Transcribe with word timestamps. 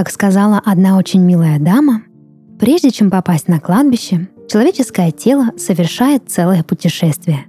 Как 0.00 0.08
сказала 0.08 0.62
одна 0.64 0.96
очень 0.96 1.20
милая 1.20 1.58
дама, 1.58 2.00
прежде 2.58 2.90
чем 2.90 3.10
попасть 3.10 3.48
на 3.48 3.60
кладбище, 3.60 4.30
человеческое 4.48 5.10
тело 5.10 5.48
совершает 5.58 6.22
целое 6.26 6.62
путешествие. 6.62 7.44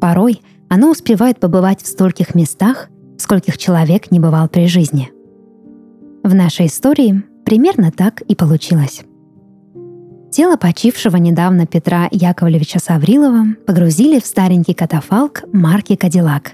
Порой 0.00 0.40
оно 0.70 0.90
успевает 0.90 1.40
побывать 1.40 1.82
в 1.82 1.86
стольких 1.86 2.34
местах, 2.34 2.88
скольких 3.18 3.58
человек 3.58 4.10
не 4.10 4.18
бывал 4.18 4.48
при 4.48 4.66
жизни. 4.66 5.10
В 6.22 6.34
нашей 6.34 6.68
истории 6.68 7.22
примерно 7.44 7.92
так 7.92 8.22
и 8.22 8.34
получилось. 8.34 9.02
Тело 10.32 10.56
почившего 10.56 11.18
недавно 11.18 11.66
Петра 11.66 12.08
Яковлевича 12.10 12.78
Саврилова 12.78 13.56
погрузили 13.66 14.20
в 14.20 14.24
старенький 14.24 14.72
катафалк 14.72 15.42
марки 15.52 15.96
«Кадиллак». 15.96 16.52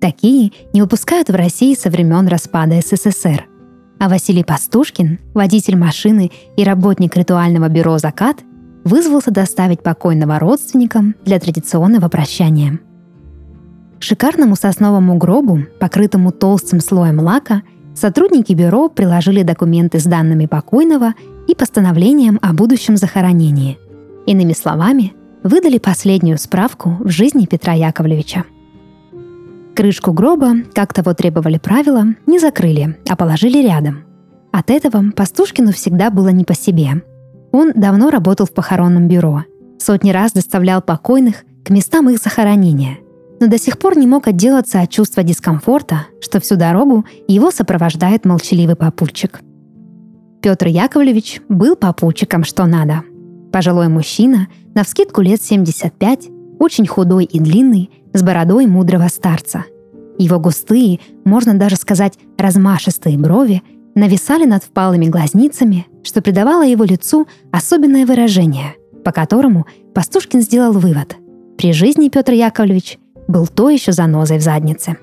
Такие 0.00 0.52
не 0.72 0.80
выпускают 0.80 1.28
в 1.28 1.34
России 1.34 1.74
со 1.74 1.90
времен 1.90 2.28
распада 2.28 2.80
СССР. 2.80 3.49
А 4.00 4.08
Василий 4.08 4.42
Пастушкин, 4.42 5.20
водитель 5.34 5.76
машины 5.76 6.32
и 6.56 6.64
работник 6.64 7.16
ритуального 7.16 7.68
бюро 7.68 7.98
«Закат», 7.98 8.38
вызвался 8.82 9.30
доставить 9.30 9.82
покойного 9.82 10.40
родственникам 10.40 11.14
для 11.24 11.38
традиционного 11.38 12.08
прощания– 12.08 12.80
шикарному 14.00 14.56
сосновому 14.56 15.16
гробу, 15.16 15.60
покрытому 15.78 16.32
толстым 16.32 16.80
слоем 16.80 17.20
лака, 17.20 17.62
сотрудники 17.94 18.52
бюро 18.52 18.88
приложили 18.88 19.42
документы 19.42 20.00
с 20.00 20.04
данными 20.04 20.46
покойного 20.46 21.14
и 21.46 21.54
постановлением 21.54 22.38
о 22.42 22.52
будущем 22.52 22.96
захоронении. 22.96 23.78
Иными 24.26 24.52
словами, 24.52 25.12
выдали 25.42 25.78
последнюю 25.78 26.38
справку 26.38 26.96
в 27.00 27.08
жизни 27.08 27.46
Петра 27.46 27.72
Яковлевича. 27.72 28.44
Крышку 29.74 30.12
гроба, 30.12 30.54
как 30.74 30.92
того 30.92 31.14
требовали 31.14 31.58
правила, 31.58 32.06
не 32.26 32.38
закрыли, 32.38 32.98
а 33.08 33.16
положили 33.16 33.62
рядом. 33.62 34.04
От 34.52 34.70
этого 34.70 35.10
Пастушкину 35.14 35.72
всегда 35.72 36.10
было 36.10 36.28
не 36.28 36.44
по 36.44 36.54
себе. 36.54 37.02
Он 37.52 37.72
давно 37.74 38.10
работал 38.10 38.46
в 38.46 38.52
похоронном 38.52 39.08
бюро, 39.08 39.44
сотни 39.78 40.10
раз 40.10 40.32
доставлял 40.32 40.82
покойных 40.82 41.44
к 41.64 41.70
местам 41.70 42.10
их 42.10 42.18
захоронения– 42.18 42.98
но 43.40 43.46
до 43.46 43.58
сих 43.58 43.78
пор 43.78 43.96
не 43.96 44.06
мог 44.06 44.28
отделаться 44.28 44.80
от 44.82 44.90
чувства 44.90 45.22
дискомфорта, 45.22 46.06
что 46.20 46.40
всю 46.40 46.56
дорогу 46.56 47.06
его 47.26 47.50
сопровождает 47.50 48.26
молчаливый 48.26 48.76
попутчик. 48.76 49.40
Петр 50.42 50.66
Яковлевич 50.66 51.40
был 51.48 51.74
попутчиком 51.74 52.44
что 52.44 52.66
надо. 52.66 53.02
Пожилой 53.50 53.88
мужчина, 53.88 54.48
на 54.74 54.84
вскидку 54.84 55.22
лет 55.22 55.42
75, 55.42 56.28
очень 56.60 56.86
худой 56.86 57.24
и 57.24 57.40
длинный, 57.40 57.90
с 58.12 58.22
бородой 58.22 58.66
мудрого 58.66 59.08
старца. 59.08 59.64
Его 60.18 60.38
густые, 60.38 61.00
можно 61.24 61.54
даже 61.54 61.76
сказать, 61.76 62.18
размашистые 62.36 63.18
брови 63.18 63.62
нависали 63.94 64.44
над 64.44 64.62
впалыми 64.62 65.06
глазницами, 65.06 65.86
что 66.04 66.20
придавало 66.20 66.64
его 66.64 66.84
лицу 66.84 67.26
особенное 67.50 68.06
выражение, 68.06 68.74
по 69.04 69.10
которому 69.10 69.66
Пастушкин 69.94 70.42
сделал 70.42 70.72
вывод. 70.72 71.16
При 71.56 71.72
жизни 71.72 72.08
Петр 72.08 72.32
Яковлевич 72.32 72.98
был 73.26 73.46
то 73.46 73.70
еще 73.70 73.92
занозой 73.92 74.38
в 74.38 74.42
заднице. 74.42 74.96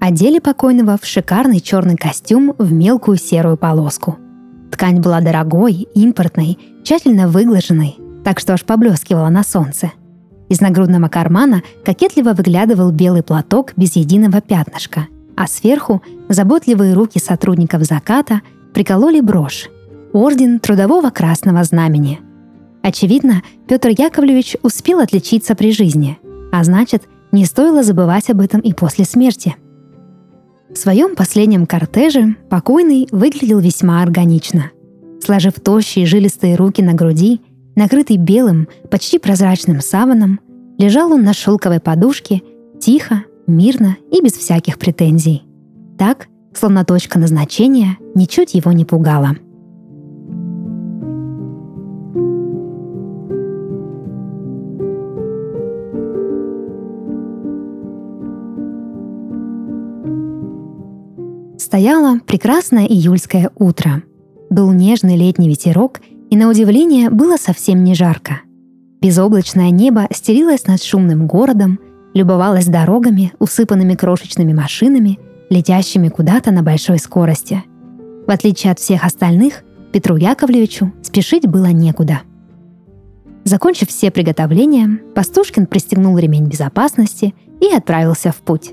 Одели 0.00 0.38
покойного 0.38 0.98
в 1.00 1.06
шикарный 1.06 1.60
черный 1.60 1.96
костюм 1.96 2.54
в 2.58 2.72
мелкую 2.72 3.16
серую 3.16 3.56
полоску. 3.56 4.18
Ткань 4.70 5.00
была 5.00 5.20
дорогой, 5.20 5.88
импортной, 5.94 6.58
тщательно 6.82 7.28
выглаженной, 7.28 7.96
так 8.24 8.40
что 8.40 8.54
аж 8.54 8.64
поблескивала 8.64 9.28
на 9.28 9.44
солнце. 9.44 9.92
Из 10.48 10.60
нагрудного 10.60 11.08
кармана 11.08 11.62
кокетливо 11.84 12.32
выглядывал 12.32 12.90
белый 12.90 13.22
платок 13.22 13.72
без 13.76 13.96
единого 13.96 14.40
пятнышка, 14.40 15.06
а 15.36 15.46
сверху 15.46 16.02
заботливые 16.28 16.94
руки 16.94 17.18
сотрудников 17.18 17.82
заката 17.84 18.40
прикололи 18.72 19.20
брошь– 19.20 19.68
орден 20.12 20.60
Трудового 20.60 21.10
Красного 21.10 21.64
Знамени. 21.64 22.20
Очевидно, 22.82 23.42
Петр 23.66 23.88
Яковлевич 23.88 24.56
успел 24.62 25.00
отличиться 25.00 25.54
при 25.54 25.72
жизни– 25.72 26.18
а 26.54 26.62
значит, 26.62 27.08
не 27.32 27.46
стоило 27.46 27.82
забывать 27.82 28.30
об 28.30 28.40
этом 28.40 28.60
и 28.60 28.72
после 28.72 29.04
смерти. 29.04 29.56
В 30.70 30.78
своем 30.78 31.16
последнем 31.16 31.66
кортеже 31.66 32.36
покойный 32.48 33.08
выглядел 33.10 33.58
весьма 33.58 34.02
органично. 34.02 34.70
Сложив 35.20 35.54
тощие 35.54 36.06
жилистые 36.06 36.54
руки 36.54 36.80
на 36.80 36.94
груди, 36.94 37.40
накрытый 37.76 38.16
белым, 38.16 38.68
почти 38.90 39.18
прозрачным 39.18 39.80
саваном, 39.80 40.40
лежал 40.78 41.12
он 41.12 41.22
на 41.22 41.32
шелковой 41.32 41.80
подушке, 41.80 42.42
тихо, 42.80 43.24
мирно 43.46 43.96
и 44.10 44.22
без 44.22 44.32
всяких 44.32 44.78
претензий. 44.78 45.42
Так, 45.98 46.28
словно 46.54 46.84
точка 46.84 47.18
назначения, 47.18 47.98
ничуть 48.14 48.54
его 48.54 48.72
не 48.72 48.84
пугала– 48.84 49.36
Стояло 61.74 62.20
прекрасное 62.26 62.86
июльское 62.86 63.50
утро. 63.56 64.04
Был 64.48 64.70
нежный 64.70 65.16
летний 65.16 65.48
ветерок, 65.48 66.00
и 66.34 66.36
на 66.36 66.48
удивление 66.48 67.10
было 67.10 67.36
совсем 67.36 67.84
не 67.84 67.94
жарко. 67.94 68.40
Безоблачное 69.00 69.70
небо 69.70 70.08
стелилось 70.10 70.66
над 70.66 70.82
шумным 70.82 71.28
городом, 71.28 71.78
любовалось 72.12 72.66
дорогами, 72.66 73.32
усыпанными 73.38 73.94
крошечными 73.94 74.52
машинами, 74.52 75.20
летящими 75.48 76.08
куда-то 76.08 76.50
на 76.50 76.64
большой 76.64 76.98
скорости. 76.98 77.62
В 78.26 78.30
отличие 78.32 78.72
от 78.72 78.80
всех 78.80 79.04
остальных, 79.04 79.62
Петру 79.92 80.16
Яковлевичу 80.16 80.92
спешить 81.02 81.46
было 81.46 81.66
некуда. 81.66 82.22
Закончив 83.44 83.88
все 83.88 84.10
приготовления, 84.10 84.98
Пастушкин 85.14 85.66
пристегнул 85.66 86.18
ремень 86.18 86.48
безопасности 86.48 87.32
и 87.60 87.72
отправился 87.72 88.32
в 88.32 88.38
путь. 88.38 88.72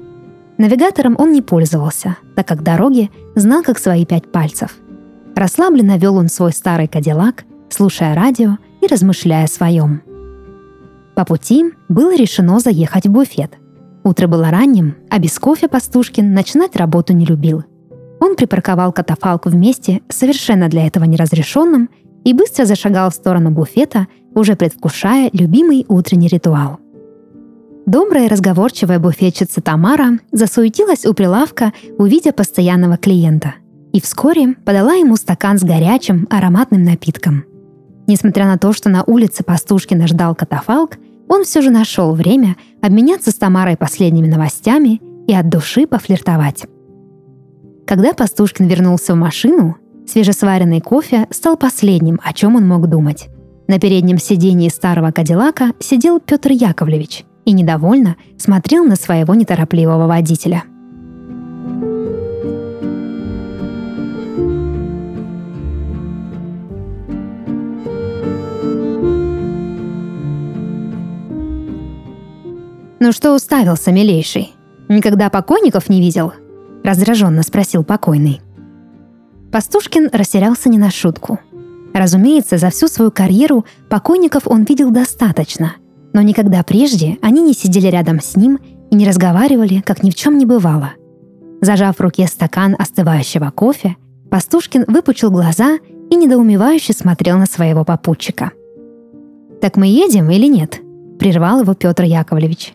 Навигатором 0.58 1.16
он 1.20 1.32
не 1.32 1.44
пользовался, 1.44 2.18
так 2.36 2.48
как 2.48 2.64
дороги 2.64 3.12
знал 3.36 3.62
как 3.62 3.78
свои 3.78 4.04
пять 4.08 4.32
пальцев. 4.32 4.78
Расслабленно 5.36 6.00
вел 6.00 6.16
он 6.18 6.28
свой 6.28 6.54
старый 6.54 6.88
кадиллак, 6.88 7.46
слушая 7.74 8.16
радио 8.16 8.58
и 8.82 8.88
размышляя 8.88 9.46
о 9.46 9.48
своем. 9.48 10.02
По 11.16 11.26
пути 11.26 11.66
было 11.90 12.16
решено 12.16 12.60
заехать 12.60 13.06
в 13.06 13.12
буфет. 13.12 13.58
Утро 14.04 14.28
было 14.28 14.50
ранним, 14.50 14.96
а 15.10 15.20
без 15.20 15.38
кофе 15.38 15.68
Пастушкин 15.68 16.34
начинать 16.34 16.76
работу 16.76 17.14
не 17.14 17.26
любил. 17.26 17.64
Он 18.20 18.36
припарковал 18.36 18.92
катафалк 18.92 19.46
в 19.46 19.56
месте, 19.56 20.02
совершенно 20.10 20.70
для 20.70 20.88
этого 20.88 21.04
неразрешенным, 21.04 21.90
и 22.24 22.34
быстро 22.34 22.66
зашагал 22.66 23.10
в 23.10 23.16
сторону 23.16 23.52
буфета, 23.52 24.08
уже 24.36 24.56
предвкушая 24.56 25.30
любимый 25.34 25.86
утренний 25.88 26.28
ритуал– 26.28 26.80
Добрая 27.86 28.28
и 28.28 28.30
разговорчивая 28.30 29.00
буфетчица 29.00 29.60
Тамара 29.60 30.20
засуетилась 30.32 31.06
у 31.06 31.14
прилавка, 31.14 31.74
увидя 31.98 32.32
постоянного 32.32 32.98
клиента. 32.98 33.56
И 33.92 34.00
вскоре 34.00 34.54
подала 34.66 34.94
ему 34.94 35.16
стакан 35.16 35.58
с 35.58 35.64
горячим 35.64 36.28
ароматным 36.30 36.84
напитком. 36.84 37.44
Несмотря 38.12 38.44
на 38.46 38.58
то, 38.58 38.74
что 38.74 38.90
на 38.90 39.06
улице 39.06 39.42
Пастушкина 39.42 40.06
ждал 40.06 40.36
катафалк, 40.36 40.98
он 41.30 41.46
все 41.46 41.62
же 41.62 41.70
нашел 41.70 42.14
время 42.14 42.58
обменяться 42.82 43.32
с 43.32 43.36
Тамарой 43.36 43.78
последними 43.78 44.28
новостями 44.28 45.02
и 45.28 45.34
от 45.34 45.48
души 45.48 45.88
пофлиртовать. 45.88 46.66
Когда 47.88 48.12
Пастушкин 48.12 48.68
вернулся 48.68 49.14
в 49.14 49.16
машину, 49.16 49.78
свежесваренный 50.06 50.82
кофе 50.82 51.26
стал 51.30 51.56
последним, 51.56 52.20
о 52.22 52.34
чем 52.34 52.58
он 52.58 52.68
мог 52.68 52.90
думать. 52.90 53.30
На 53.70 53.80
переднем 53.80 54.18
сидении 54.18 54.68
старого 54.68 55.12
Кадиллака 55.12 55.72
сидел 55.80 56.20
Петр 56.20 56.52
Яковлевич– 56.52 57.24
и 57.46 57.54
недовольно 57.54 58.18
смотрел 58.38 58.84
на 58.84 58.96
своего 58.96 59.34
неторопливого 59.34 60.06
водителя. 60.06 60.64
«Ну 73.12 73.14
что 73.14 73.36
уставился, 73.36 73.92
милейший? 73.92 74.54
Никогда 74.88 75.30
покойников 75.30 75.90
не 75.90 76.00
видел?»— 76.00 76.32
раздраженно 76.86 77.44
спросил 77.44 77.84
покойный. 77.84 78.40
Пастушкин 79.52 80.10
растерялся 80.14 80.70
не 80.70 80.78
на 80.78 80.90
шутку. 80.90 81.38
Разумеется, 81.94 82.58
за 82.58 82.70
всю 82.70 82.88
свою 82.88 83.12
карьеру 83.12 83.66
покойников 83.90 84.44
он 84.48 84.64
видел 84.64 84.92
достаточно, 84.92 85.74
но 86.14 86.22
никогда 86.22 86.64
прежде 86.64 87.18
они 87.22 87.42
не 87.42 87.52
сидели 87.52 87.88
рядом 87.88 88.22
с 88.22 88.38
ним 88.38 88.60
и 88.90 88.96
не 88.96 89.06
разговаривали, 89.06 89.82
как 89.82 90.04
ни 90.04 90.10
в 90.10 90.16
чем 90.16 90.38
не 90.38 90.46
бывало. 90.46 90.94
Зажав 91.60 91.98
в 91.98 92.02
руке 92.02 92.28
стакан 92.28 92.78
остывающего 92.80 93.52
кофе, 93.52 93.98
Пастушкин 94.30 94.86
выпучил 94.88 95.32
глаза 95.32 95.80
и 96.10 96.16
недоумевающе 96.16 96.94
смотрел 96.94 97.38
на 97.38 97.46
своего 97.46 97.84
попутчика. 97.84 98.54
«Так 99.60 99.76
мы 99.76 99.88
едем 99.88 100.32
или 100.32 100.48
нет?»– 100.48 100.80
прервал 101.20 101.60
его 101.60 101.74
Петр 101.74 102.04
Яковлевич. 102.04 102.74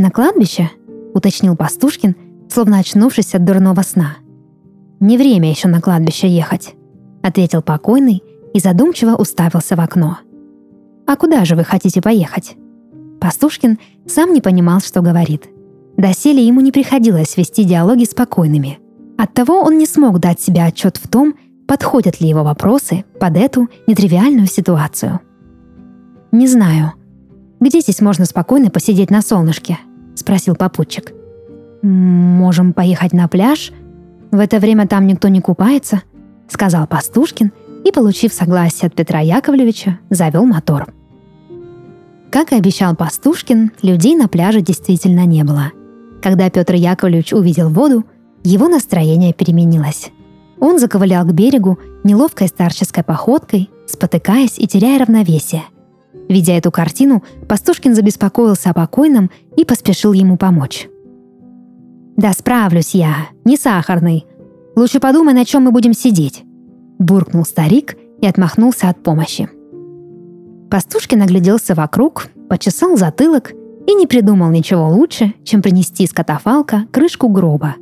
«На 0.00 0.10
кладбище?»– 0.10 0.70
уточнил 1.14 1.56
Пастушкин, 1.56 2.16
словно 2.48 2.78
очнувшись 2.78 3.34
от 3.34 3.44
дурного 3.44 3.82
сна. 3.82 4.16
Не 4.98 5.18
время 5.18 5.50
еще 5.50 5.68
на 5.68 5.82
кладбище 5.82 6.26
ехать»,— 6.26 6.74
ответил 7.22 7.60
покойный 7.60 8.22
и 8.54 8.60
задумчиво 8.60 9.16
уставился 9.16 9.76
в 9.76 9.80
окно. 9.80 10.16
«А 11.06 11.16
куда 11.16 11.44
же 11.44 11.54
вы 11.54 11.64
хотите 11.64 12.00
поехать?» 12.00 12.56
Пастушкин 13.20 13.78
сам 14.06 14.32
не 14.32 14.40
понимал, 14.40 14.80
что 14.80 15.02
говорит. 15.02 15.50
Доселе 15.98 16.46
ему 16.46 16.62
не 16.62 16.72
приходилось 16.72 17.36
вести 17.36 17.64
диалоги 17.64 18.04
с 18.04 18.14
покойными. 18.14 18.78
Оттого 19.18 19.60
он 19.60 19.76
не 19.76 19.84
смог 19.84 20.18
дать 20.18 20.40
себе 20.40 20.64
отчет 20.64 20.96
в 20.96 21.08
том, 21.08 21.34
подходят 21.68 22.22
ли 22.22 22.28
его 22.30 22.42
вопросы 22.42 23.04
под 23.20 23.36
эту 23.36 23.68
нетривиальную 23.86 24.46
ситуацию. 24.46 25.20
«Не 26.32 26.46
знаю. 26.46 26.94
Где 27.60 27.80
здесь 27.80 28.00
можно 28.00 28.24
спокойно 28.24 28.70
посидеть 28.70 29.10
на 29.10 29.20
солнышке?»— 29.20 29.78
спросил 30.20 30.54
попутчик. 30.54 31.12
«Можем 31.82 32.72
поехать 32.72 33.12
на 33.12 33.26
пляж. 33.26 33.72
В 34.30 34.38
это 34.38 34.58
время 34.58 34.86
там 34.86 35.06
никто 35.06 35.28
не 35.28 35.40
купается»,— 35.40 36.02
сказал 36.48 36.86
Пастушкин 36.86 37.52
и, 37.84 37.90
получив 37.90 38.32
согласие 38.32 38.88
от 38.88 38.94
Петра 38.94 39.20
Яковлевича, 39.20 39.98
завел 40.10 40.44
мотор. 40.44 40.92
Как 42.30 42.52
и 42.52 42.56
обещал 42.56 42.94
Пастушкин, 42.94 43.72
людей 43.82 44.14
на 44.14 44.28
пляже 44.28 44.60
действительно 44.60 45.26
не 45.26 45.42
было. 45.42 45.72
Когда 46.22 46.48
Петр 46.50 46.74
Яковлевич 46.74 47.32
увидел 47.32 47.70
воду, 47.70 48.04
его 48.44 48.68
настроение 48.68 49.32
переменилось. 49.32 50.10
Он 50.60 50.78
заковылял 50.78 51.24
к 51.24 51.32
берегу 51.32 51.78
неловкой 52.04 52.48
старческой 52.48 53.02
походкой, 53.02 53.70
спотыкаясь 53.86 54.58
и 54.58 54.66
теряя 54.66 55.00
равновесие. 55.00 55.62
Видя 56.30 56.52
эту 56.52 56.70
картину, 56.70 57.24
Пастушкин 57.48 57.92
забеспокоился 57.96 58.70
о 58.70 58.72
покойном 58.72 59.32
и 59.56 59.64
поспешил 59.64 60.12
ему 60.12 60.36
помочь. 60.36 60.88
«Да 62.16 62.32
справлюсь 62.32 62.94
я, 62.94 63.26
не 63.44 63.56
сахарный. 63.56 64.26
Лучше 64.76 65.00
подумай, 65.00 65.34
на 65.34 65.44
чем 65.44 65.64
мы 65.64 65.72
будем 65.72 65.92
сидеть»,— 65.92 66.44
буркнул 67.00 67.44
старик 67.44 67.96
и 68.20 68.28
отмахнулся 68.28 68.88
от 68.88 69.02
помощи. 69.02 69.50
Пастушкин 70.70 71.20
огляделся 71.20 71.74
вокруг, 71.74 72.28
почесал 72.48 72.96
затылок 72.96 73.50
и 73.88 73.94
не 73.94 74.06
придумал 74.06 74.50
ничего 74.50 74.88
лучше, 74.88 75.34
чем 75.42 75.62
принести 75.62 76.04
из 76.04 76.12
катафалка 76.12 76.86
крышку 76.92 77.28
гроба. 77.28 77.74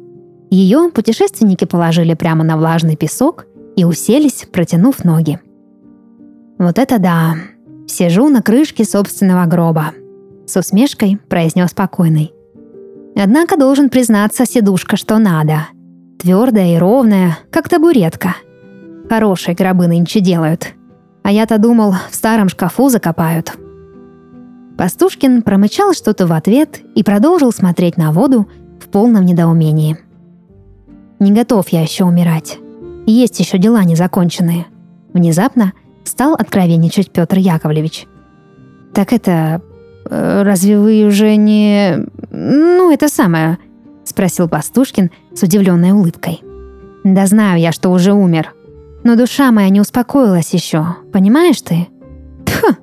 Ее 0.48 0.90
путешественники 0.90 1.66
положили 1.66 2.14
прямо 2.14 2.44
на 2.44 2.56
влажный 2.56 2.96
песок 2.96 3.44
и 3.76 3.84
уселись, 3.84 4.48
протянув 4.50 5.04
ноги. 5.04 5.38
«Вот 6.58 6.78
это 6.78 6.98
да! 6.98 7.34
Сижу 7.88 8.28
на 8.28 8.42
крышке 8.42 8.84
собственного 8.84 9.46
гроба!» 9.46 9.92
С 10.46 10.56
усмешкой 10.56 11.18
произнес 11.28 11.72
покойный. 11.72 12.32
Однако 13.16 13.56
должен 13.56 13.90
признаться 13.90 14.46
сидушка, 14.46 14.96
что 14.96 15.18
надо. 15.18 15.66
Твердая 16.20 16.76
и 16.76 16.78
ровная, 16.78 17.38
как 17.50 17.68
табуретка. 17.68 18.36
Хорошие 19.08 19.54
гробы 19.56 19.88
нынче 19.88 20.20
делают. 20.20 20.68
А 21.24 21.32
я-то 21.32 21.58
думал, 21.58 21.94
в 22.10 22.14
старом 22.14 22.48
шкафу 22.48 22.88
закопают. 22.88 23.56
Пастушкин 24.76 25.42
промычал 25.42 25.92
что-то 25.94 26.26
в 26.26 26.32
ответ 26.32 26.80
и 26.94 27.02
продолжил 27.02 27.52
смотреть 27.52 27.96
на 27.96 28.12
воду 28.12 28.48
в 28.80 28.88
полном 28.88 29.24
недоумении. 29.24 29.98
«Не 31.18 31.32
готов 31.32 31.68
я 31.70 31.82
еще 31.82 32.04
умирать. 32.04 32.58
Есть 33.06 33.40
еще 33.40 33.58
дела 33.58 33.82
незаконченные». 33.82 34.66
Внезапно 35.12 35.72
стал 36.08 36.34
откровенничать 36.34 37.10
Петр 37.10 37.38
Яковлевич. 37.38 38.06
«Так 38.94 39.12
это... 39.12 39.62
Э, 40.10 40.42
разве 40.42 40.78
вы 40.78 41.04
уже 41.04 41.36
не... 41.36 42.06
Ну, 42.30 42.92
это 42.92 43.08
самое...»— 43.08 43.58
спросил 44.04 44.48
Пастушкин 44.48 45.10
с 45.34 45.42
удивленной 45.42 45.92
улыбкой. 45.92 46.40
«Да 47.04 47.26
знаю 47.26 47.60
я, 47.60 47.72
что 47.72 47.90
уже 47.90 48.12
умер. 48.12 48.54
Но 49.04 49.14
душа 49.14 49.52
моя 49.52 49.68
не 49.68 49.80
успокоилась 49.80 50.52
еще, 50.52 50.96
понимаешь 51.12 51.62
ты?» 51.62 51.88
«Тьфу, 52.44 52.74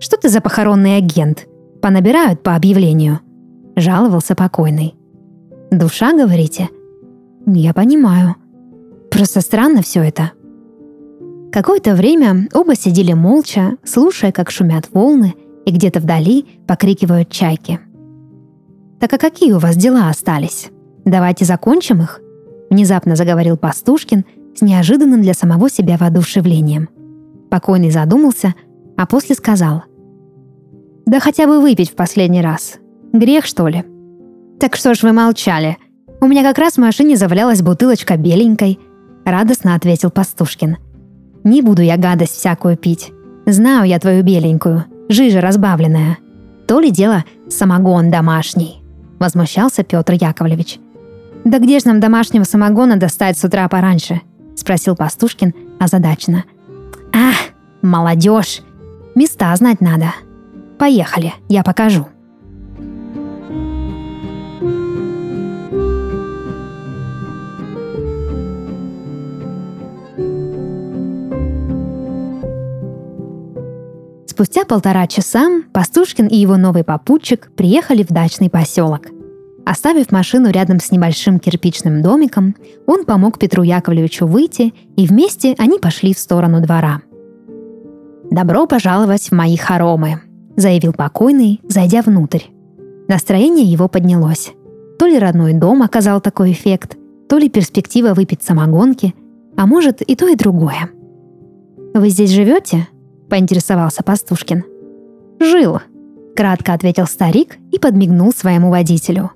что 0.00 0.16
ты 0.16 0.28
за 0.28 0.40
похоронный 0.40 0.96
агент? 0.96 1.46
Понабирают 1.80 2.42
по 2.42 2.54
объявлению»,— 2.54 3.20
жаловался 3.76 4.34
покойный. 4.34 4.94
«Душа, 5.70 6.12
говорите?» 6.12 6.68
«Я 7.46 7.72
понимаю. 7.72 8.36
Просто 9.10 9.40
странно 9.40 9.82
все 9.82 10.02
это». 10.02 10.32
Какое-то 11.52 11.94
время 11.94 12.48
оба 12.54 12.74
сидели 12.74 13.12
молча, 13.12 13.76
слушая, 13.84 14.32
как 14.32 14.50
шумят 14.50 14.88
волны, 14.92 15.34
и 15.66 15.70
где-то 15.70 16.00
вдали 16.00 16.46
покрикивают 16.66 17.30
чайки— 17.30 17.78
«Так 19.02 19.14
а 19.14 19.18
какие 19.18 19.50
у 19.50 19.58
вас 19.58 19.74
дела 19.74 20.10
остались? 20.10 20.70
Давайте 21.04 21.44
закончим 21.44 22.02
их?» 22.02 22.20
Внезапно 22.70 23.16
заговорил 23.16 23.56
Пастушкин 23.56 24.24
с 24.54 24.62
неожиданным 24.62 25.22
для 25.22 25.34
самого 25.34 25.68
себя 25.68 25.96
воодушевлением. 25.96 26.88
Покойный 27.50 27.90
задумался, 27.90 28.54
а 28.96 29.04
после 29.08 29.34
сказал. 29.34 29.82
«Да 31.04 31.18
хотя 31.18 31.48
бы 31.48 31.60
выпить 31.60 31.90
в 31.90 31.96
последний 31.96 32.42
раз. 32.42 32.78
Грех, 33.12 33.44
что 33.44 33.66
ли?» 33.66 33.82
«Так 34.60 34.76
что 34.76 34.94
ж 34.94 35.02
вы 35.02 35.12
молчали? 35.12 35.78
У 36.20 36.28
меня 36.28 36.44
как 36.44 36.58
раз 36.58 36.74
в 36.74 36.78
машине 36.78 37.16
завалялась 37.16 37.60
бутылочка 37.60 38.16
беленькой»,— 38.16 38.78
радостно 39.24 39.74
ответил 39.74 40.12
Пастушкин. 40.12 40.76
«Не 41.44 41.62
буду 41.62 41.82
я 41.82 41.96
гадость 41.96 42.36
всякую 42.36 42.76
пить. 42.76 43.12
Знаю 43.46 43.84
я 43.84 43.98
твою 43.98 44.22
беленькую, 44.22 44.84
жижа 45.08 45.40
разбавленная. 45.40 46.18
То 46.66 46.80
ли 46.80 46.90
дело 46.90 47.24
самогон 47.48 48.10
домашний» 48.10 48.82
возмущался 49.22 49.84
Петр 49.84 50.14
Яковлевич. 50.14 50.78
«Да 51.44 51.58
где 51.58 51.78
же 51.78 51.86
нам 51.86 52.00
домашнего 52.00 52.44
самогона 52.44 52.96
достать 52.96 53.38
с 53.38 53.44
утра 53.44 53.68
пораньше?»– 53.68 54.20
спросил 54.56 54.96
Пастушкин 54.96 55.54
озадаченно. 55.78 56.44
«Ах, 57.14 57.36
молодежь! 57.82 58.62
Места 59.14 59.54
знать 59.56 59.80
надо. 59.80 60.12
Поехали, 60.78 61.32
я 61.48 61.62
покажу». 61.62 62.06
Спустя 74.42 74.64
полтора 74.64 75.06
часа 75.06 75.62
Пастушкин 75.72 76.26
и 76.26 76.34
его 76.34 76.56
новый 76.56 76.82
попутчик 76.82 77.52
приехали 77.54 78.02
в 78.02 78.08
дачный 78.08 78.50
поселок. 78.50 79.02
Оставив 79.64 80.10
машину 80.10 80.50
рядом 80.50 80.80
с 80.80 80.90
небольшим 80.90 81.38
кирпичным 81.38 82.02
домиком, 82.02 82.56
он 82.88 83.04
помог 83.04 83.38
Петру 83.38 83.62
Яковлевичу 83.62 84.26
выйти, 84.26 84.74
и 84.96 85.06
вместе 85.06 85.54
они 85.58 85.78
пошли 85.78 86.12
в 86.12 86.18
сторону 86.18 86.60
двора. 86.60 87.02
«Добро 88.32 88.66
пожаловать 88.66 89.28
в 89.28 89.32
мои 89.32 89.56
хоромы»,— 89.56 90.22
заявил 90.56 90.92
покойный, 90.92 91.60
зайдя 91.68 92.02
внутрь. 92.02 92.42
Настроение 93.06 93.64
его 93.64 93.86
поднялось. 93.86 94.54
То 94.98 95.06
ли 95.06 95.20
родной 95.20 95.52
дом 95.52 95.82
оказал 95.82 96.20
такой 96.20 96.50
эффект, 96.50 96.96
то 97.28 97.38
ли 97.38 97.48
перспектива 97.48 98.12
выпить 98.12 98.42
самогонки, 98.42 99.14
а 99.56 99.68
может 99.68 100.02
и 100.02 100.16
то, 100.16 100.26
и 100.26 100.34
другое. 100.34 100.90
«Вы 101.94 102.08
здесь 102.08 102.30
живете?» 102.30 102.88
Поинтересовался 103.32 104.02
Пастушкин. 104.02 104.62
«Жил»,— 105.40 105.80
кратко 106.36 106.74
ответил 106.74 107.06
старик 107.06 107.56
и 107.70 107.78
подмигнул 107.78 108.30
своему 108.30 108.68
водителю. 108.68 109.30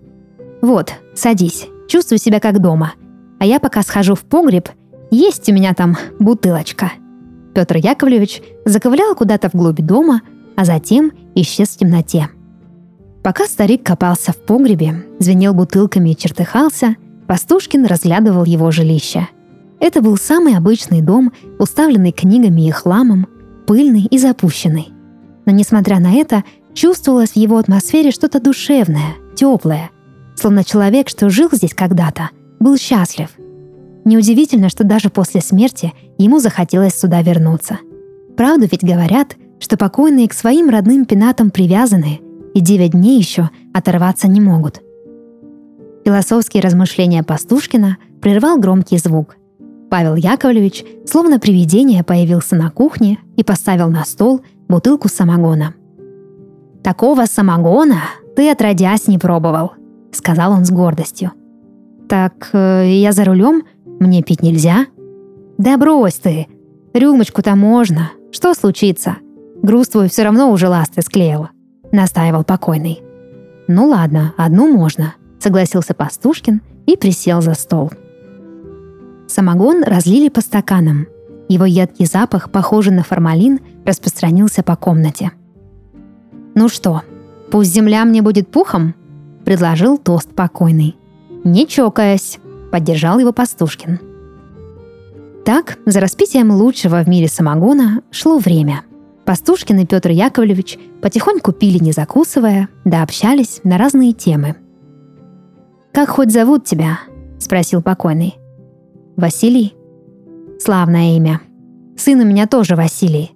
«Вот, 0.60 0.92
садись, 1.14 1.66
чувствуй 1.88 2.18
себя 2.18 2.38
как 2.38 2.60
дома. 2.60 2.92
А 3.38 3.46
я 3.46 3.58
пока 3.58 3.80
схожу 3.80 4.14
в 4.14 4.20
погреб, 4.26 4.68
есть 5.10 5.48
у 5.48 5.54
меня 5.54 5.72
там 5.72 5.96
бутылочка». 6.18 6.92
Петр 7.54 7.76
Яковлевич 7.76 8.42
заковылял 8.66 9.14
куда-то 9.14 9.48
вглубь 9.48 9.80
дома, 9.80 10.20
а 10.56 10.66
затем 10.66 11.12
исчез 11.34 11.70
в 11.70 11.78
темноте. 11.78 12.28
Пока 13.24 13.46
старик 13.46 13.82
копался 13.82 14.32
в 14.32 14.36
погребе, 14.36 15.06
звенел 15.20 15.54
бутылками 15.54 16.10
и 16.10 16.16
чертыхался, 16.16 16.96
Пастушкин 17.28 17.86
разглядывал 17.86 18.44
его 18.44 18.70
жилище. 18.70 19.28
Это 19.80 20.02
был 20.02 20.18
самый 20.18 20.54
обычный 20.54 21.00
дом, 21.00 21.32
уставленный 21.58 22.12
книгами 22.12 22.68
и 22.68 22.70
хламом, 22.70 23.26
пыльный 23.66 24.06
и 24.10 24.18
запущенный. 24.18 24.88
Но 25.44 25.52
несмотря 25.52 25.98
на 26.00 26.12
это, 26.14 26.44
чувствовалось 26.74 27.30
в 27.30 27.36
его 27.36 27.58
атмосфере 27.58 28.10
что-то 28.10 28.40
душевное, 28.40 29.14
теплое, 29.34 29.90
словно 30.36 30.64
человек, 30.64 31.08
что 31.08 31.30
жил 31.30 31.48
здесь 31.52 31.74
когда-то, 31.74 32.30
был 32.60 32.76
счастлив. 32.76 33.28
Неудивительно, 34.04 34.68
что 34.68 34.84
даже 34.84 35.10
после 35.10 35.40
смерти 35.40 35.92
ему 36.18 36.38
захотелось 36.38 36.94
сюда 36.94 37.22
вернуться. 37.22 37.78
Правду 38.36 38.68
ведь 38.70 38.84
говорят, 38.84 39.36
что 39.58 39.76
покойные 39.76 40.28
к 40.28 40.34
своим 40.34 40.68
родным 40.68 41.06
пенатам 41.06 41.50
привязаны 41.50 42.20
и 42.54 42.60
девять 42.60 42.92
дней 42.92 43.18
еще 43.18 43.50
оторваться 43.74 44.28
не 44.28 44.40
могут. 44.40 44.80
Философские 46.04 46.62
размышления 46.62 47.24
Пастушкина 47.24 47.96
прервал 48.20 48.58
громкий 48.58 48.98
звук– 48.98 49.36
Павел 49.90 50.16
Яковлевич, 50.16 50.84
словно 51.06 51.38
привидение, 51.38 52.02
появился 52.02 52.56
на 52.56 52.70
кухне 52.70 53.18
и 53.36 53.44
поставил 53.44 53.88
на 53.88 54.04
стол 54.04 54.40
бутылку 54.68 55.08
самогона. 55.08 55.74
«Такого 56.82 57.26
самогона 57.26 58.02
ты 58.34 58.50
отродясь 58.50 59.08
не 59.08 59.18
пробовал»,— 59.18 59.72
сказал 60.12 60.52
он 60.52 60.64
с 60.64 60.70
гордостью. 60.70 61.32
«Так 62.08 62.50
э, 62.52 62.88
я 62.88 63.12
за 63.12 63.24
рулем?» 63.24 63.62
Мне 63.98 64.22
пить 64.22 64.42
нельзя? 64.42 64.86
Да 65.58 65.76
брось 65.78 66.16
ты. 66.16 66.48
Рюмочку-то 66.92 67.56
можно. 67.56 68.10
Что 68.30 68.52
случится? 68.52 69.16
Груз 69.62 69.88
твой 69.88 70.08
все 70.08 70.24
равно 70.24 70.50
уже 70.50 70.68
ласты 70.68 71.00
склеил. 71.00 71.48
Настаивал 71.92 72.44
покойный. 72.44 73.02
Ну 73.68 73.88
ладно, 73.88 74.34
одну 74.36 74.70
можно. 74.70 75.14
Согласился 75.38 75.94
Пастушкин 75.94 76.60
и 76.86 76.96
присел 76.96 77.40
за 77.40 77.54
стол. 77.54 77.90
Самогон 79.26 79.82
разлили 79.82 80.28
по 80.28 80.40
стаканам. 80.40 81.06
Его 81.48 81.64
едкий 81.64 82.06
запах, 82.06 82.50
похожий 82.50 82.92
на 82.92 83.02
формалин, 83.02 83.60
распространился 83.84 84.62
по 84.62 84.76
комнате. 84.76 85.32
«Ну 86.54 86.68
что, 86.68 87.02
пусть 87.50 87.72
земля 87.72 88.04
мне 88.04 88.22
будет 88.22 88.50
пухом?»– 88.50 88.94
предложил 89.44 89.98
тост 89.98 90.34
покойный. 90.34 90.96
«Не 91.44 91.66
чокаясь»,– 91.66 92.38
поддержал 92.72 93.18
его 93.18 93.32
Пастушкин. 93.32 94.00
Так, 95.44 95.78
за 95.86 96.00
распитием 96.00 96.50
лучшего 96.50 97.04
в 97.04 97.08
мире 97.08 97.28
самогона 97.28 98.02
шло 98.10 98.38
время. 98.38 98.82
Пастушкин 99.24 99.80
и 99.80 99.86
Петр 99.86 100.10
Яковлевич 100.10 100.78
потихоньку 101.00 101.52
пили, 101.52 101.78
не 101.78 101.92
закусывая, 101.92 102.68
да 102.84 103.02
общались 103.02 103.60
на 103.62 103.78
разные 103.78 104.12
темы. 104.12 104.56
«Как 105.92 106.08
хоть 106.08 106.32
зовут 106.32 106.64
тебя?»– 106.64 106.98
спросил 107.38 107.82
покойный. 107.82 108.36
«Василий?» 109.16 109.74
«Славное 110.58 111.16
имя. 111.16 111.40
Сын 111.96 112.20
у 112.20 112.24
меня 112.24 112.46
тоже 112.46 112.76
Василий. 112.76 113.32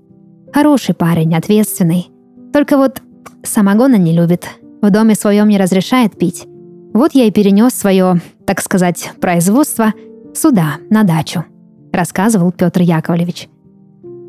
Хороший 0.52 0.94
парень, 0.94 1.34
ответственный. 1.34 2.08
Только 2.52 2.76
вот 2.76 3.00
самогона 3.42 3.96
не 3.96 4.12
любит. 4.12 4.46
В 4.82 4.90
доме 4.90 5.14
своем 5.14 5.48
не 5.48 5.58
разрешает 5.58 6.18
пить. 6.18 6.46
Вот 6.92 7.12
я 7.14 7.24
и 7.24 7.30
перенес 7.30 7.72
свое, 7.72 8.20
так 8.46 8.60
сказать, 8.60 9.12
производство 9.20 9.94
сюда, 10.34 10.74
на 10.90 11.04
дачу»,— 11.04 11.44
рассказывал 11.92 12.52
Петр 12.52 12.82
Яковлевич. 12.82 13.48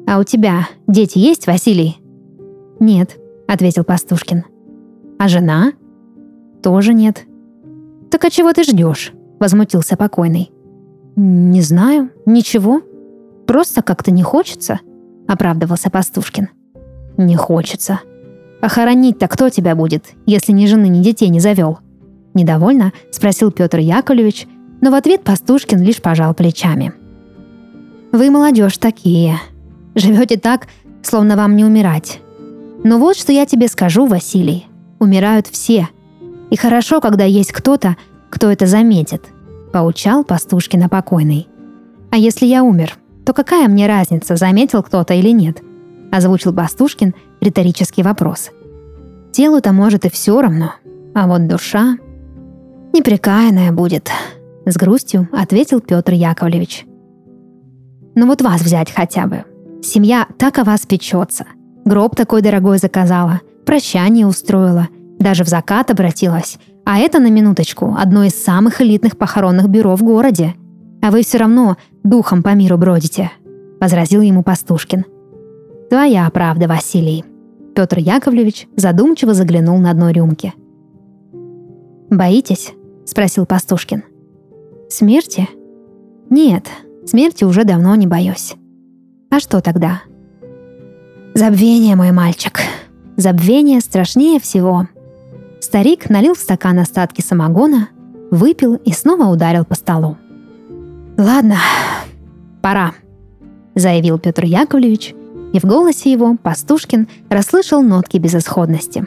«А 0.08 0.20
у 0.20 0.24
тебя 0.24 0.68
дети 0.88 1.18
есть, 1.18 1.48
Василий?» 1.48 1.98
«Нет»,— 2.80 3.18
ответил 3.48 3.84
Пастушкин. 3.84 4.46
«А 5.20 5.28
жена?» 5.28 5.74
«Тоже 6.64 6.94
нет». 6.94 7.26
«Так 8.10 8.26
а 8.26 8.30
чего 8.30 8.54
ты 8.54 8.64
ждешь?»— 8.64 9.14
возмутился 9.40 9.98
покойный. 9.98 10.52
«Не 11.24 11.62
знаю, 11.62 12.10
ничего. 12.26 12.82
Просто 13.46 13.84
как-то 13.84 14.10
не 14.10 14.24
хочется»,— 14.24 14.80
оправдывался 15.28 15.92
Пастушкин. 15.92 16.50
«Не 17.16 17.36
хочется. 17.36 18.00
А 18.60 18.68
хоронить-то 18.68 19.28
кто 19.28 19.50
тебя 19.50 19.76
будет, 19.76 20.14
если 20.26 20.52
ни 20.52 20.66
жены, 20.66 20.88
ни 20.88 21.04
детей 21.04 21.30
не 21.30 21.40
завел?» 21.40 21.78
Недовольно 22.34 22.92
спросил 23.12 23.52
Петр 23.52 23.78
Яковлевич, 23.78 24.48
но 24.82 24.90
в 24.90 24.96
ответ 24.96 25.24
Пастушкин 25.24 25.80
лишь 25.84 26.02
пожал 26.02 26.34
плечами. 26.34 26.92
«Вы, 28.12 28.32
молодежь, 28.32 28.80
такие. 28.80 29.38
Живете 29.94 30.40
так, 30.40 30.70
словно 31.04 31.38
вам 31.38 31.56
не 31.56 31.64
умирать. 31.64 32.20
Но 32.84 32.98
вот 32.98 33.16
что 33.16 33.32
я 33.32 33.46
тебе 33.46 33.68
скажу, 33.68 34.08
Василий. 34.08 34.66
Умирают 34.98 35.46
все. 35.46 35.88
И 36.50 36.58
хорошо, 36.58 37.00
когда 37.00 37.26
есть 37.26 37.52
кто-то, 37.52 37.96
кто 38.32 38.50
это 38.50 38.66
заметит»,— 38.66 39.26
поучал 39.72 40.24
Пастушкина 40.24 40.90
покойный. 40.90 41.48
«А 42.12 42.18
если 42.18 42.46
я 42.46 42.64
умер, 42.64 42.98
то 43.26 43.34
какая 43.34 43.68
мне 43.68 43.88
разница, 43.88 44.36
заметил 44.36 44.84
кто-то 44.84 45.14
или 45.14 45.30
нет?»— 45.30 45.62
озвучил 46.12 46.54
Пастушкин 46.54 47.14
риторический 47.40 48.04
вопрос. 48.04 48.52
«Телу-то, 49.32 49.72
может, 49.72 50.06
и 50.06 50.10
все 50.10 50.42
равно, 50.42 50.74
а 51.16 51.28
вот 51.28 51.48
душа 51.48 51.98
непрекаянная 52.94 53.72
будет»,— 53.72 54.10
с 54.66 54.76
грустью 54.76 55.28
ответил 55.32 55.80
Петр 55.80 56.14
Яковлевич. 56.14 56.86
«Ну 58.16 58.28
вот 58.28 58.42
вас 58.42 58.62
взять 58.62 58.92
хотя 58.92 59.26
бы. 59.26 59.46
Семья 59.82 60.28
так 60.38 60.60
о 60.60 60.64
вас 60.64 60.86
печется. 60.86 61.46
Гроб 61.86 62.16
такой 62.16 62.42
дорогой 62.42 62.78
заказала, 62.78 63.42
прощание 63.66 64.28
устроила, 64.28 64.90
даже 65.18 65.44
в 65.44 65.48
закат 65.48 65.90
обратилась. 65.90 66.60
А 66.86 66.98
это, 66.98 67.20
на 67.20 67.30
минуточку, 67.30 67.96
одно 67.98 68.24
из 68.24 68.34
самых 68.36 68.82
элитных 68.82 69.18
похоронных 69.18 69.70
бюро 69.70 69.96
в 69.96 70.04
городе. 70.04 70.56
А 71.02 71.12
вы 71.12 71.24
все 71.24 71.38
равно 71.38 71.78
духом 72.04 72.44
по 72.44 72.54
миру 72.54 72.78
бродите»,— 72.78 73.32
возразил 73.80 74.22
ему 74.22 74.44
Пастушкин. 74.44 75.06
«Твоя 75.90 76.30
правда, 76.30 76.68
Василий». 76.68 77.24
Петр 77.76 78.00
Яковлевич 78.00 78.68
задумчиво 78.76 79.34
заглянул 79.34 79.78
на 79.78 79.94
дно 79.94 80.10
рюмки. 80.10 80.54
«Боитесь?»— 82.10 82.74
спросил 83.06 83.46
Пастушкин. 83.46 84.04
«Смерти?» 84.90 85.48
«Нет, 86.30 86.68
смерти 87.06 87.44
уже 87.44 87.64
давно 87.64 87.96
не 87.96 88.08
боюсь». 88.08 88.56
«А 89.30 89.40
что 89.40 89.62
тогда?» 89.62 90.02
«Забвение, 91.34 91.96
мой 91.96 92.12
мальчик. 92.12 92.60
Забвение 93.16 93.80
страшнее 93.80 94.40
всего». 94.40 94.88
Старик 95.62 96.10
налил 96.10 96.34
в 96.34 96.40
стакан 96.40 96.80
остатки 96.80 97.22
самогона, 97.22 97.90
выпил 98.32 98.76
и 98.76 98.92
снова 98.94 99.26
ударил 99.32 99.64
по 99.64 99.76
столу. 99.76 100.18
«Ладно, 101.20 101.58
пора»,— 102.64 102.94
заявил 103.76 104.18
Петр 104.18 104.44
Яковлевич, 104.44 105.14
и 105.54 105.60
в 105.60 105.66
голосе 105.66 106.12
его 106.12 106.36
Пастушкин 106.36 107.08
расслышал 107.30 107.84
нотки 107.84 108.18
безысходности. 108.18 109.06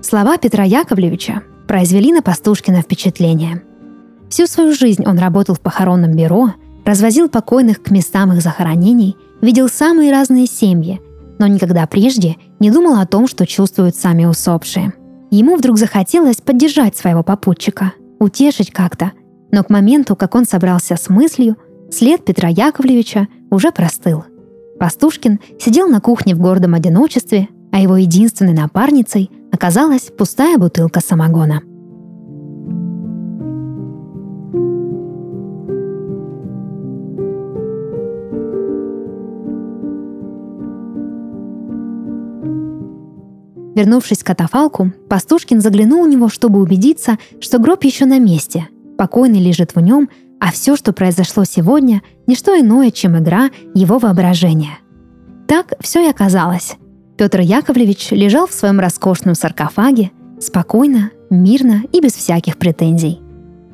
Слова 0.00 0.38
Петра 0.38 0.64
Яковлевича 0.64 1.42
произвели 1.66 2.10
на 2.10 2.22
Пастушкина 2.22 2.80
впечатление. 2.80 3.62
Всю 4.30 4.46
свою 4.46 4.72
жизнь 4.72 5.04
он 5.04 5.18
работал 5.18 5.54
в 5.54 5.60
похоронном 5.60 6.16
бюро, 6.16 6.54
развозил 6.86 7.28
покойных 7.28 7.82
к 7.82 7.90
местам 7.90 8.32
их 8.32 8.40
захоронений, 8.40 9.16
видел 9.42 9.68
самые 9.68 10.10
разные 10.10 10.46
семьи, 10.46 11.02
но 11.38 11.46
никогда 11.46 11.86
прежде 11.86 12.36
не 12.60 12.70
думал 12.70 12.98
о 12.98 13.06
том, 13.06 13.28
что 13.28 13.46
чувствуют 13.46 13.94
сами 13.94 14.24
усопшие. 14.24 14.94
Ему 15.30 15.56
вдруг 15.56 15.78
захотелось 15.78 16.36
поддержать 16.36 16.96
своего 16.96 17.22
попутчика, 17.22 17.92
утешить 18.18 18.70
как-то, 18.70 19.12
но 19.52 19.62
к 19.62 19.70
моменту, 19.70 20.16
как 20.16 20.34
он 20.34 20.44
собрался 20.44 20.96
с 20.96 21.08
мыслью, 21.08 21.56
след 21.90 22.24
Петра 22.24 22.48
Яковлевича 22.48 23.28
уже 23.50 23.70
простыл. 23.72 24.24
Пастушкин 24.78 25.40
сидел 25.58 25.88
на 25.88 26.00
кухне 26.00 26.34
в 26.34 26.38
гордом 26.38 26.74
одиночестве, 26.74 27.48
а 27.72 27.80
его 27.80 27.96
единственной 27.96 28.54
напарницей 28.54 29.30
оказалась 29.52 30.10
пустая 30.16 30.56
бутылка 30.56 31.00
самогона. 31.00 31.62
Вернувшись 43.78 44.24
к 44.24 44.26
катафалку, 44.26 44.90
Пастушкин 45.08 45.60
заглянул 45.60 46.04
в 46.04 46.08
него, 46.08 46.28
чтобы 46.28 46.60
убедиться, 46.60 47.16
что 47.38 47.60
гроб 47.60 47.84
еще 47.84 48.06
на 48.06 48.18
месте. 48.18 48.66
Покойный 48.98 49.38
лежит 49.38 49.76
в 49.76 49.80
нем, 49.80 50.08
а 50.40 50.50
все, 50.50 50.74
что 50.74 50.92
произошло 50.92 51.44
сегодня, 51.44 52.02
не 52.26 52.34
что 52.34 52.58
иное, 52.58 52.90
чем 52.90 53.16
игра 53.16 53.50
его 53.74 53.98
воображения. 54.00 54.80
Так 55.46 55.74
все 55.78 56.04
и 56.04 56.10
оказалось. 56.10 56.74
Петр 57.16 57.38
Яковлевич 57.38 58.10
лежал 58.10 58.48
в 58.48 58.52
своем 58.52 58.80
роскошном 58.80 59.36
саркофаге, 59.36 60.10
спокойно, 60.40 61.12
мирно 61.30 61.84
и 61.92 62.00
без 62.00 62.14
всяких 62.14 62.56
претензий. 62.56 63.20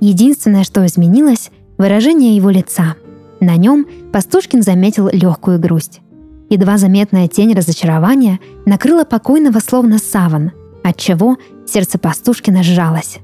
Единственное, 0.00 0.64
что 0.64 0.84
изменилось– 0.84 1.50
выражение 1.78 2.36
его 2.36 2.50
лица. 2.50 2.96
На 3.40 3.56
нем 3.56 3.86
Пастушкин 4.12 4.60
заметил 4.60 5.08
легкую 5.10 5.58
грусть. 5.58 6.02
Едва 6.50 6.78
заметная 6.78 7.28
тень 7.28 7.54
разочарования 7.54 8.38
накрыла 8.66 9.04
покойного 9.04 9.58
словно 9.58 9.98
саван, 9.98 10.52
отчего 10.82 11.36
сердце 11.66 11.98
Пастушкина 11.98 12.62
сжалось. 12.62 13.18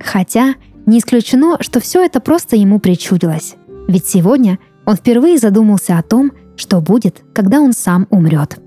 Хотя 0.00 0.54
не 0.86 0.98
исключено, 0.98 1.56
что 1.60 1.80
все 1.80 2.04
это 2.04 2.20
просто 2.20 2.56
ему 2.56 2.78
причудилось. 2.78 3.56
Ведь 3.88 4.06
сегодня 4.06 4.58
он 4.86 4.96
впервые 4.96 5.38
задумался 5.38 5.98
о 5.98 6.02
том, 6.02 6.32
что 6.56 6.80
будет, 6.80 7.22
когда 7.34 7.60
он 7.60 7.72
сам 7.72 8.06
умрет. 8.10 8.58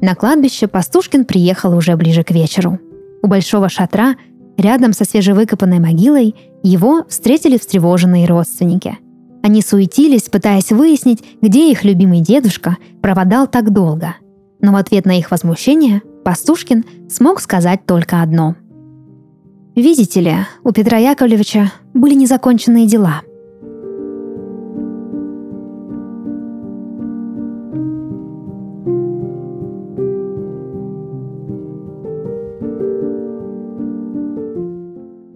На 0.00 0.14
кладбище 0.14 0.66
Пастушкин 0.66 1.24
приехал 1.24 1.76
уже 1.76 1.96
ближе 1.96 2.24
к 2.24 2.30
вечеру. 2.30 2.78
У 3.22 3.28
большого 3.28 3.68
шатра, 3.68 4.16
рядом 4.56 4.92
со 4.92 5.04
свежевыкопанной 5.04 5.78
могилой, 5.78 6.34
его 6.62 7.04
встретили 7.08 7.56
встревоженные 7.56 8.26
родственники. 8.26 8.98
Они 9.42 9.60
суетились, 9.60 10.28
пытаясь 10.28 10.70
выяснить, 10.70 11.22
где 11.42 11.70
их 11.70 11.84
любимый 11.84 12.20
дедушка 12.20 12.78
проводал 13.02 13.48
так 13.48 13.72
долго. 13.72 14.14
Но 14.60 14.72
в 14.72 14.76
ответ 14.76 15.04
на 15.04 15.18
их 15.18 15.32
возмущение 15.32 16.02
Пастушкин 16.24 16.84
смог 17.10 17.40
сказать 17.40 17.84
только 17.84 18.22
одно. 18.22 18.54
«Видите 19.74 20.20
ли, 20.20 20.34
у 20.62 20.70
Петра 20.70 20.98
Яковлевича 20.98 21.72
были 21.92 22.14
незаконченные 22.14 22.86
дела», 22.86 23.22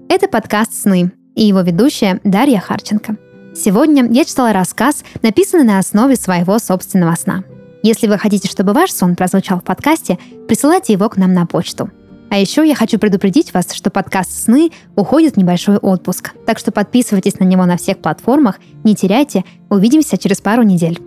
Это 0.09 0.29
подкаст 0.29 0.73
«Сны» 0.73 1.13
и 1.35 1.45
его 1.45 1.61
ведущая 1.61 2.21
Дарья 2.25 2.59
Харченко. 2.59 3.19
Сегодня 3.57 4.07
я 4.13 4.27
читала 4.27 4.53
рассказ, 4.53 5.03
написанный 5.23 5.65
на 5.65 5.79
основе 5.79 6.17
своего 6.17 6.59
собственного 6.59 7.15
сна. 7.15 7.43
Если 7.83 8.07
вы 8.07 8.19
хотите, 8.19 8.49
чтобы 8.49 8.75
ваш 8.75 8.93
сон 8.93 9.17
прозвучал 9.17 9.61
в 9.61 9.65
подкасте, 9.65 10.19
присылайте 10.47 10.93
его 10.93 11.09
к 11.09 11.17
нам 11.17 11.33
на 11.33 11.47
почту. 11.47 11.91
А 12.29 12.37
еще 12.39 12.69
я 12.69 12.75
хочу 12.75 12.99
предупредить 12.99 13.55
вас, 13.55 13.73
что 13.73 13.89
подкаст 13.89 14.31
«Сны» 14.33 14.73
уходит 14.95 15.35
в 15.35 15.37
небольшой 15.39 15.79
отпуск, 15.79 16.33
так 16.45 16.59
что 16.59 16.71
подписывайтесь 16.71 17.39
на 17.39 17.45
него 17.45 17.65
на 17.65 17.79
всех 17.79 17.99
платформах, 17.99 18.59
не 18.85 18.95
теряйте, 18.95 19.45
увидимся 19.71 20.19
через 20.19 20.43
пару 20.43 20.63
недель. 20.63 21.01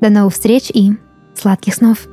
До 0.00 0.10
новых 0.10 0.32
встреч 0.32 0.70
и 0.74 0.92
сладких 1.36 1.74
снов! 1.74 2.08